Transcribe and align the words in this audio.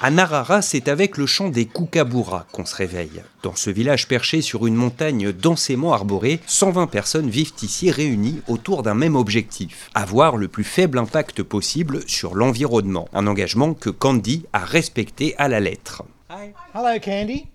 À 0.00 0.12
Narara, 0.12 0.62
c'est 0.62 0.86
avec 0.86 1.16
le 1.16 1.26
chant 1.26 1.48
des 1.48 1.66
kookaburras 1.66 2.46
qu'on 2.52 2.64
se 2.64 2.76
réveille. 2.76 3.20
Dans 3.42 3.56
ce 3.56 3.68
village 3.68 4.06
perché 4.06 4.42
sur 4.42 4.68
une 4.68 4.76
montagne 4.76 5.32
densément 5.32 5.92
arborée, 5.92 6.38
120 6.46 6.86
personnes 6.86 7.28
vivent 7.28 7.54
ici 7.62 7.90
réunies 7.90 8.40
autour 8.46 8.84
d'un 8.84 8.94
même 8.94 9.16
objectif, 9.16 9.90
avoir 9.94 10.36
le 10.36 10.46
plus 10.46 10.62
faible 10.62 10.98
impact 10.98 11.42
possible 11.42 12.02
sur 12.06 12.36
l'environnement. 12.36 13.08
Un 13.12 13.26
engagement 13.26 13.74
que 13.74 13.90
Candy 13.90 14.46
a 14.52 14.60
respecté 14.60 15.34
à 15.36 15.48
la 15.48 15.58
lettre. 15.58 16.04
Hi. 16.30 16.52
Hello, 16.72 17.00
Candy. 17.04 17.46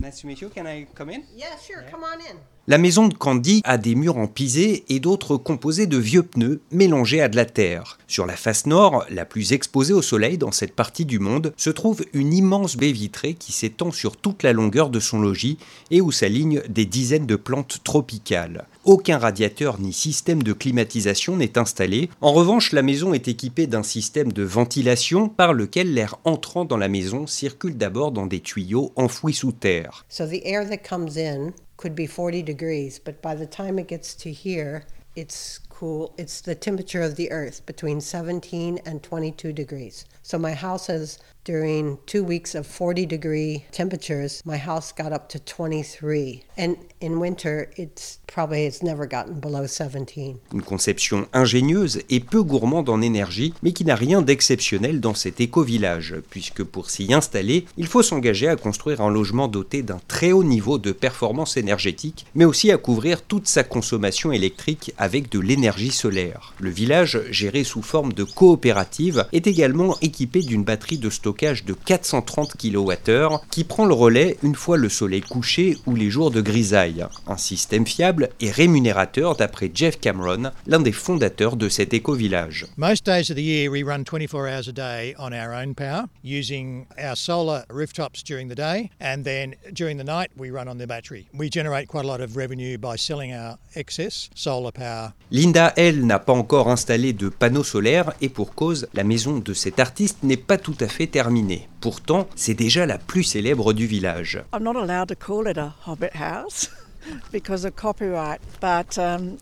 Nice 0.00 0.20
to 0.20 0.28
meet 0.28 0.40
you. 0.40 0.48
Can 0.48 0.66
I 0.66 0.86
come 0.94 1.10
in? 1.10 1.22
Yeah, 1.36 1.56
sure. 1.58 1.82
Come 1.90 2.02
on 2.04 2.20
in. 2.20 2.38
La 2.70 2.76
maison 2.76 3.08
de 3.08 3.14
Candy 3.14 3.62
a 3.64 3.78
des 3.78 3.94
murs 3.94 4.18
en 4.18 4.26
pisé 4.26 4.84
et 4.90 5.00
d'autres 5.00 5.38
composés 5.38 5.86
de 5.86 5.96
vieux 5.96 6.22
pneus 6.22 6.60
mélangés 6.70 7.22
à 7.22 7.30
de 7.30 7.36
la 7.36 7.46
terre. 7.46 7.96
Sur 8.06 8.26
la 8.26 8.36
face 8.36 8.66
nord, 8.66 9.06
la 9.08 9.24
plus 9.24 9.54
exposée 9.54 9.94
au 9.94 10.02
soleil 10.02 10.36
dans 10.36 10.52
cette 10.52 10.74
partie 10.74 11.06
du 11.06 11.18
monde, 11.18 11.54
se 11.56 11.70
trouve 11.70 12.04
une 12.12 12.34
immense 12.34 12.76
baie 12.76 12.92
vitrée 12.92 13.32
qui 13.32 13.52
s'étend 13.52 13.90
sur 13.90 14.18
toute 14.18 14.42
la 14.42 14.52
longueur 14.52 14.90
de 14.90 15.00
son 15.00 15.18
logis 15.18 15.56
et 15.90 16.02
où 16.02 16.12
s'alignent 16.12 16.60
des 16.68 16.84
dizaines 16.84 17.24
de 17.24 17.36
plantes 17.36 17.78
tropicales. 17.84 18.66
Aucun 18.84 19.16
radiateur 19.16 19.80
ni 19.80 19.94
système 19.94 20.42
de 20.42 20.52
climatisation 20.52 21.38
n'est 21.38 21.56
installé. 21.56 22.10
En 22.20 22.34
revanche, 22.34 22.72
la 22.72 22.82
maison 22.82 23.14
est 23.14 23.28
équipée 23.28 23.66
d'un 23.66 23.82
système 23.82 24.30
de 24.30 24.42
ventilation 24.42 25.30
par 25.30 25.54
lequel 25.54 25.94
l'air 25.94 26.18
entrant 26.24 26.66
dans 26.66 26.76
la 26.76 26.88
maison 26.88 27.26
circule 27.26 27.78
d'abord 27.78 28.12
dans 28.12 28.26
des 28.26 28.40
tuyaux 28.40 28.92
enfouis 28.94 29.32
sous 29.32 29.52
terre. 29.52 29.87
So 30.08 30.26
the 30.26 30.44
air 30.44 30.64
that 30.64 30.84
comes 30.84 31.16
in 31.16 31.54
could 31.76 31.94
be 31.94 32.06
40 32.06 32.42
degrees, 32.42 32.98
but 32.98 33.22
by 33.22 33.34
the 33.34 33.46
time 33.46 33.78
it 33.78 33.88
gets 33.88 34.14
to 34.16 34.32
here, 34.32 34.86
it's 35.18 35.58
cool. 35.68 36.14
It's 36.16 36.40
the 36.40 36.54
temperature 36.54 37.02
of 37.02 37.16
the 37.16 37.30
earth 37.32 37.66
between 37.66 38.00
17 38.00 38.78
and 38.86 39.02
22 39.02 39.52
degrees. 39.52 40.04
So 40.22 40.38
my 40.38 40.52
house 40.52 40.88
has, 40.88 41.18
during 41.44 41.98
two 42.04 42.22
weeks 42.22 42.54
of 42.54 42.66
40 42.66 43.06
degree 43.06 43.64
temperatures, 43.72 44.42
my 44.44 44.58
house 44.58 44.92
got 44.92 45.12
up 45.12 45.28
to 45.30 45.38
23. 45.38 46.44
And 46.58 46.76
in 47.00 47.18
winter, 47.18 47.70
it's 47.76 48.18
probably 48.26 48.66
it's 48.66 48.82
never 48.82 49.06
gotten 49.06 49.40
below 49.40 49.66
17. 49.66 50.36
Une 50.52 50.62
conception 50.62 51.26
ingénieuse 51.32 52.02
et 52.10 52.20
peu 52.20 52.42
gourmande 52.42 52.90
en 52.90 53.00
énergie, 53.00 53.54
mais 53.62 53.72
qui 53.72 53.84
n'a 53.84 53.96
rien 53.96 54.20
d'exceptionnel 54.20 55.00
dans 55.00 55.14
cet 55.14 55.40
éco-village, 55.40 56.16
puisque 56.28 56.62
pour 56.62 56.90
s'y 56.90 57.14
installer, 57.14 57.64
il 57.78 57.86
faut 57.86 58.02
s'engager 58.02 58.48
à 58.48 58.56
construire 58.56 59.00
un 59.00 59.10
logement 59.10 59.48
doté 59.48 59.82
d'un 59.82 60.00
très 60.08 60.32
haut 60.32 60.44
niveau 60.44 60.78
de 60.78 60.92
performance 60.92 61.56
énergétique, 61.56 62.26
mais 62.34 62.44
aussi 62.44 62.70
à 62.70 62.76
couvrir 62.76 63.22
toute 63.22 63.48
sa 63.48 63.64
consommation 63.64 64.32
électrique 64.32 64.92
avec 64.98 65.07
de 65.08 65.40
l'énergie 65.40 65.90
solaire. 65.90 66.52
Le 66.60 66.68
village, 66.68 67.18
géré 67.30 67.64
sous 67.64 67.80
forme 67.80 68.12
de 68.12 68.24
coopérative, 68.24 69.24
est 69.32 69.46
également 69.46 69.96
équipé 70.02 70.40
d'une 70.40 70.64
batterie 70.64 70.98
de 70.98 71.08
stockage 71.08 71.64
de 71.64 71.72
430 71.72 72.56
kWh 72.58 73.38
qui 73.50 73.64
prend 73.64 73.86
le 73.86 73.94
relais 73.94 74.36
une 74.42 74.54
fois 74.54 74.76
le 74.76 74.90
soleil 74.90 75.22
couché 75.22 75.78
ou 75.86 75.94
les 75.94 76.10
jours 76.10 76.30
de 76.30 76.42
grisaille. 76.42 77.06
Un 77.26 77.38
système 77.38 77.86
fiable 77.86 78.28
et 78.40 78.50
rémunérateur 78.50 79.34
d'après 79.34 79.70
Jeff 79.74 79.98
Cameron, 79.98 80.50
l'un 80.66 80.80
des 80.80 80.92
fondateurs 80.92 81.56
de 81.56 81.70
cet 81.70 81.94
éco-village. 81.94 82.66
Most 82.76 83.06
days 83.06 83.30
of 83.30 83.36
the 83.36 83.42
year 83.42 83.70
we 83.70 83.82
run 83.82 84.04
24 84.04 84.46
hours 84.46 84.68
a 84.68 84.72
day 84.72 85.14
on 85.18 85.32
our 85.32 85.54
own 85.54 85.74
power 85.74 86.04
using 86.22 86.86
our 87.02 87.16
solar 87.16 87.64
rooftops 87.70 88.22
during 88.22 88.48
the 88.48 88.54
day 88.54 88.90
and 89.00 89.24
then 89.24 89.54
during 89.72 89.96
the 89.96 90.04
night 90.04 90.30
we 90.36 90.50
run 90.50 90.68
on 90.68 90.76
the 90.76 90.86
battery. 90.86 91.28
We 91.32 91.48
generate 91.48 91.88
quite 91.88 92.04
a 92.04 92.08
lot 92.08 92.20
of 92.20 92.36
revenue 92.36 92.76
by 92.76 92.96
selling 92.96 93.32
our 93.32 93.56
excess 93.74 94.28
solar 94.34 94.72
power. 94.72 94.97
Linda, 95.30 95.72
elle, 95.76 96.06
n'a 96.06 96.18
pas 96.18 96.32
encore 96.32 96.68
installé 96.68 97.12
de 97.12 97.28
panneaux 97.28 97.64
solaires 97.64 98.12
et 98.20 98.28
pour 98.28 98.54
cause, 98.54 98.88
la 98.94 99.04
maison 99.04 99.38
de 99.38 99.52
cet 99.52 99.78
artiste 99.78 100.22
n'est 100.22 100.36
pas 100.36 100.58
tout 100.58 100.76
à 100.80 100.88
fait 100.88 101.06
terminée. 101.06 101.68
Pourtant, 101.80 102.28
c'est 102.34 102.54
déjà 102.54 102.86
la 102.86 102.98
plus 102.98 103.24
célèbre 103.24 103.72
du 103.72 103.86
village. 103.86 104.42
I'm 104.54 104.62
not 104.62 104.76
allowed 104.76 105.08
to 105.08 105.14
call 105.14 105.48
it 105.48 105.58
a 105.58 105.74
hobbit 105.86 106.14
house 106.14 106.70
because 107.32 107.64
of 107.64 107.74
copyright, 107.76 108.40
but 108.60 108.98
um, 108.98 109.36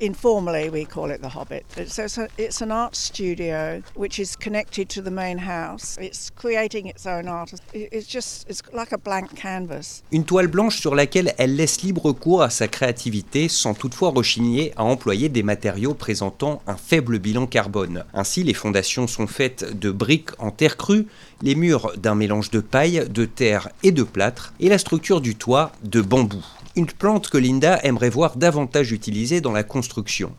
informally 0.00 0.68
we 0.70 0.84
call 0.86 1.10
it 1.10 1.20
the 1.22 1.28
Hobbit. 1.28 1.64
It's, 1.76 2.60
an 2.60 2.70
art 2.70 2.94
studio 2.96 3.82
which 3.96 4.18
is 4.18 4.36
connected 4.36 4.88
to 4.88 5.02
the 5.02 5.10
main 5.10 5.38
house. 5.38 5.96
It's 6.00 6.30
creating 6.30 6.86
its 6.88 7.06
own 7.06 7.28
art. 7.28 7.52
It- 7.74 7.88
It's 7.92 8.08
just 8.08 8.46
it's 8.48 8.62
like 8.72 8.92
a 8.92 8.98
blank 8.98 9.34
canvas. 9.34 10.02
Une 10.12 10.24
toile 10.24 10.46
blanche 10.48 10.78
sur 10.80 10.94
laquelle 10.94 11.34
elle 11.38 11.56
laisse 11.56 11.82
libre 11.82 12.12
cours 12.12 12.42
à 12.42 12.50
sa 12.50 12.68
créativité 12.68 13.48
sans 13.48 13.74
toutefois 13.74 14.10
rechigner 14.10 14.72
à 14.76 14.84
employer 14.84 15.28
des 15.28 15.42
matériaux 15.42 15.94
présentant 15.94 16.62
un 16.66 16.76
faible 16.76 17.18
bilan 17.18 17.46
carbone. 17.46 18.04
Ainsi, 18.14 18.42
les 18.44 18.54
fondations 18.54 19.06
sont 19.06 19.26
faites 19.26 19.78
de 19.78 19.90
briques 19.90 20.30
en 20.38 20.50
terre 20.50 20.76
crue, 20.76 21.06
les 21.42 21.54
murs 21.54 21.92
d'un 21.96 22.14
mélange 22.14 22.50
de 22.50 22.60
paille, 22.60 23.06
de 23.08 23.24
terre 23.24 23.68
et 23.82 23.92
de 23.92 24.02
plâtre, 24.02 24.52
et 24.60 24.68
la 24.68 24.78
structure 24.78 25.20
du 25.20 25.34
toit 25.34 25.72
de 25.82 26.00
bambou. 26.00 26.44
Une 26.76 26.86
plante 26.86 27.28
que 27.28 27.38
Linda 27.38 27.80
aimerait 27.82 28.10
voir 28.10 28.36
davantage 28.36 28.92
utilisée 28.92 29.40
dans 29.40 29.52
la 29.52 29.64
construction. 29.64 30.32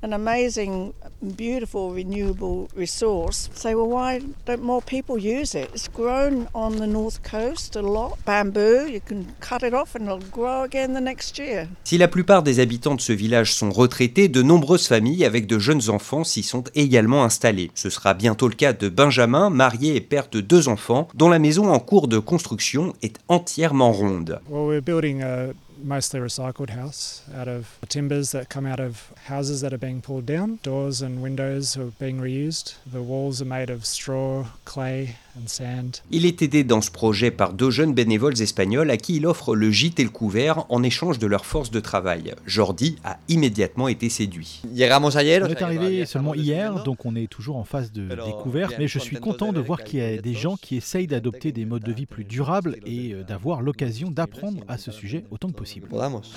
An 0.00 0.12
amazing, 0.12 0.94
beautiful, 1.36 1.90
renewable 1.90 2.68
resource. 2.76 3.50
Say, 3.54 3.74
well, 3.74 3.88
why 3.88 4.20
don't 4.46 4.62
more 4.62 4.80
people 4.80 5.18
use 5.18 5.56
it? 5.56 5.70
It's 5.74 5.88
grown 5.88 6.46
on 6.54 6.76
the 6.76 6.86
north 6.86 7.20
coast 7.28 7.74
a 7.74 7.82
lot. 7.82 8.16
Bamboo, 8.24 8.86
you 8.86 9.00
can 9.00 9.26
cut 9.40 9.64
it 9.64 9.74
off 9.74 9.96
and 9.96 10.04
it'll 10.04 10.20
grow 10.30 10.62
again 10.62 10.94
the 10.94 11.00
next 11.00 11.36
year. 11.40 11.66
Si 11.82 11.98
la 11.98 12.06
plupart 12.06 12.44
des 12.44 12.60
habitants 12.60 12.94
de 12.94 13.00
ce 13.00 13.12
village 13.12 13.52
sont 13.52 13.70
retraités, 13.70 14.28
de 14.28 14.40
nombreuses 14.40 14.86
familles 14.86 15.24
avec 15.24 15.48
de 15.48 15.58
jeunes 15.58 15.90
enfants 15.90 16.22
s'y 16.22 16.44
sont 16.44 16.62
également 16.76 17.24
installées. 17.24 17.72
Ce 17.74 17.90
sera 17.90 18.14
bientôt 18.14 18.46
le 18.46 18.54
cas 18.54 18.72
de 18.72 18.88
Benjamin, 18.88 19.50
marié 19.50 19.96
et 19.96 20.00
père 20.00 20.28
de 20.30 20.40
deux 20.40 20.68
enfants, 20.68 21.08
dont 21.14 21.28
la 21.28 21.40
maison 21.40 21.72
en 21.72 21.80
cours 21.80 22.06
de 22.06 22.20
construction 22.20 22.94
est 23.02 23.18
entièrement 23.26 23.90
ronde. 23.90 24.40
Well, 24.48 24.68
we're 24.68 24.80
building 24.80 25.22
a 25.22 25.54
mostly 25.82 26.20
recycled 26.20 26.70
house 26.70 27.22
out 27.34 27.48
of 27.48 27.78
timbers 27.88 28.32
that 28.32 28.46
come 28.48 28.66
out 28.66 28.80
of 28.80 29.12
houses 29.28 29.60
that 29.60 29.72
are 29.72 29.78
being 29.78 30.00
pulled 30.00 30.26
down. 30.26 30.58
Doors 30.62 31.02
and 31.02 31.20
windows 31.22 31.76
are 31.76 31.92
being 31.98 32.20
reused. 32.20 32.74
The 32.90 33.02
walls 33.02 33.40
are 33.40 33.48
made 33.48 33.70
of 33.70 33.84
straw, 33.84 34.46
clay, 34.64 35.16
and 35.36 35.46
sand. 35.46 36.02
Il 36.10 36.26
est 36.26 36.42
aidé 36.42 36.64
dans 36.64 36.80
ce 36.80 36.90
projet 36.90 37.30
par 37.30 37.52
deux 37.52 37.70
jeunes 37.70 37.94
bénévoles 37.94 38.40
espagnols 38.40 38.90
à 38.90 38.96
qui 38.96 39.16
il 39.16 39.26
offre 39.26 39.54
le 39.54 39.70
gîte 39.70 40.00
et 40.00 40.04
le 40.04 40.10
couvert 40.10 40.64
en 40.68 40.82
échange 40.82 41.18
de 41.18 41.26
leur 41.26 41.46
force 41.46 41.70
de 41.70 41.80
travail. 41.80 42.34
Jordi 42.46 42.96
a 43.04 43.18
immédiatement 43.28 43.88
été 43.88 44.08
séduit. 44.08 44.62
On 44.64 44.68
est 44.68 45.62
arrivé 45.62 46.06
seulement 46.06 46.34
hier, 46.34 46.82
donc 46.84 47.04
on 47.06 47.14
est 47.14 47.28
toujours 47.28 47.56
en 47.56 47.64
phase 47.64 47.92
de 47.92 48.08
découverte, 48.08 48.74
mais 48.78 48.88
je 48.88 48.98
suis 48.98 49.16
content 49.16 49.52
de 49.52 49.60
voir 49.60 49.84
qu'il 49.84 50.00
y 50.00 50.02
a 50.02 50.16
des 50.20 50.34
gens 50.34 50.56
qui 50.56 50.76
essayent 50.76 51.06
d'adopter 51.06 51.52
des 51.52 51.64
modes 51.64 51.84
de 51.84 51.92
vie 51.92 52.06
plus 52.06 52.24
durables 52.24 52.76
et 52.84 53.12
euh, 53.12 53.22
d'avoir 53.22 53.62
l'occasion 53.62 54.10
d'apprendre 54.10 54.62
à 54.68 54.78
ce 54.78 54.90
sujet 54.90 55.24
autant 55.30 55.48
que 55.48 55.54
possible. 55.54 55.67
posible. 55.68 55.88
Podamos. 55.88 56.32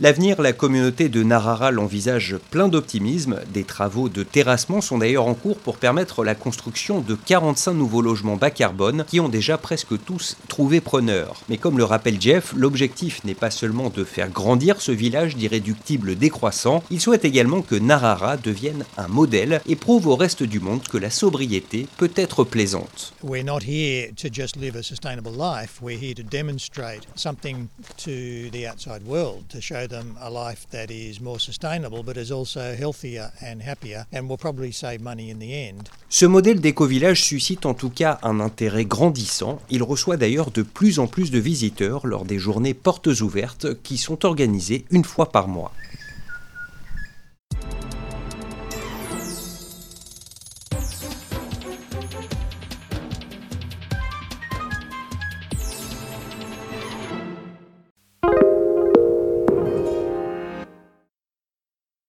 L'avenir, 0.00 0.42
la 0.42 0.52
communauté 0.52 1.08
de 1.08 1.22
Narara 1.22 1.70
l'envisage 1.70 2.36
plein 2.50 2.66
d'optimisme. 2.66 3.38
Des 3.52 3.62
travaux 3.62 4.08
de 4.08 4.24
terrassement 4.24 4.80
sont 4.80 4.98
d'ailleurs 4.98 5.28
en 5.28 5.34
cours 5.34 5.56
pour 5.56 5.76
permettre 5.76 6.24
la 6.24 6.34
construction 6.34 7.00
de 7.00 7.14
45 7.14 7.74
nouveaux 7.74 8.02
logements 8.02 8.34
bas 8.36 8.50
carbone 8.50 9.04
qui 9.06 9.20
ont 9.20 9.28
déjà 9.28 9.56
presque 9.56 9.94
tous 10.04 10.36
trouvé 10.48 10.80
preneur. 10.80 11.42
Mais 11.48 11.58
comme 11.58 11.78
le 11.78 11.84
rappelle 11.84 12.20
Jeff, 12.20 12.52
l'objectif 12.56 13.22
n'est 13.22 13.36
pas 13.36 13.52
seulement 13.52 13.88
de 13.88 14.02
faire 14.02 14.30
grandir 14.30 14.80
ce 14.80 14.90
village 14.90 15.36
d'irréductibles 15.36 16.16
décroissants, 16.16 16.82
il 16.90 17.00
souhaite 17.00 17.24
également 17.24 17.62
que 17.62 17.76
Narara 17.76 18.36
devienne 18.36 18.84
un 18.96 19.08
modèle 19.08 19.60
et 19.66 19.76
prouve 19.76 20.08
au 20.08 20.16
reste 20.16 20.42
du 20.42 20.58
monde 20.58 20.82
que 20.88 20.98
la 20.98 21.10
sobriété 21.10 21.86
peut 21.98 22.12
être 22.16 22.42
plaisante. 22.42 23.14
We're 23.22 23.44
not 23.44 23.60
here 23.64 24.10
to 24.16 24.28
just 24.32 24.56
live 24.56 24.76
a 24.76 24.82
sustainable 24.82 25.32
life. 25.32 25.80
We're 25.80 26.00
here 26.00 26.14
to 26.14 26.22
demonstrate 26.24 27.02
something 27.14 27.68
to 27.98 28.50
the 28.50 28.66
outside 28.66 29.06
world, 29.06 29.44
to 29.50 29.60
them 29.88 30.16
a 30.20 30.30
life 30.30 30.66
that 30.70 30.86
is 30.90 31.20
more 31.20 31.38
sustainable 31.38 32.02
but 32.02 32.16
is 32.16 32.30
also 32.30 32.60
healthier 32.60 33.30
and 33.40 33.60
happier 33.60 34.06
and 34.12 34.28
will 34.28 34.38
probably 34.38 34.72
save 34.72 35.00
money 35.00 35.30
in 35.30 35.38
the 35.38 35.52
end. 35.52 35.88
Ce 36.08 36.26
modèle 36.26 36.60
d'éco-village 36.60 37.22
suscite 37.22 37.66
en 37.66 37.74
tout 37.74 37.90
cas 37.90 38.18
un 38.22 38.40
intérêt 38.40 38.84
grandissant. 38.84 39.60
Il 39.70 39.82
reçoit 39.82 40.16
d'ailleurs 40.16 40.50
de 40.50 40.62
plus 40.62 40.98
en 40.98 41.06
plus 41.06 41.30
de 41.30 41.38
visiteurs 41.38 42.06
lors 42.06 42.24
des 42.24 42.38
journées 42.38 42.74
portes 42.74 43.08
ouvertes 43.20 43.80
qui 43.82 43.98
sont 43.98 44.24
organisées 44.24 44.84
une 44.90 45.04
fois 45.04 45.30
par 45.30 45.48
mois. 45.48 45.72